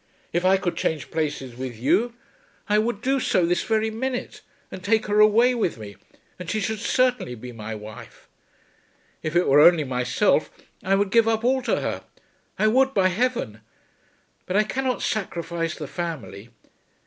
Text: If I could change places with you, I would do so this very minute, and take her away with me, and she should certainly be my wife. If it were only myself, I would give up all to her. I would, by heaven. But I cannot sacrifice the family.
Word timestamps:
If 0.33 0.43
I 0.43 0.57
could 0.57 0.75
change 0.75 1.11
places 1.11 1.55
with 1.55 1.77
you, 1.77 2.15
I 2.67 2.79
would 2.79 3.01
do 3.03 3.19
so 3.19 3.45
this 3.45 3.61
very 3.61 3.91
minute, 3.91 4.41
and 4.71 4.83
take 4.83 5.05
her 5.05 5.19
away 5.19 5.53
with 5.53 5.77
me, 5.77 5.95
and 6.39 6.49
she 6.49 6.59
should 6.59 6.79
certainly 6.79 7.35
be 7.35 7.51
my 7.51 7.75
wife. 7.75 8.27
If 9.21 9.35
it 9.35 9.47
were 9.47 9.59
only 9.59 9.83
myself, 9.83 10.49
I 10.83 10.95
would 10.95 11.11
give 11.11 11.27
up 11.27 11.43
all 11.43 11.61
to 11.61 11.81
her. 11.81 12.03
I 12.57 12.65
would, 12.65 12.95
by 12.95 13.09
heaven. 13.09 13.61
But 14.47 14.55
I 14.57 14.63
cannot 14.63 15.03
sacrifice 15.03 15.75
the 15.75 15.85
family. 15.85 16.49